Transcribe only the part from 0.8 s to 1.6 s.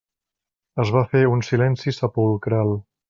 Es va fer un